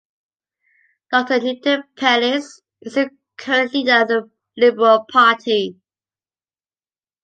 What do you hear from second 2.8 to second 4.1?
is the current leader of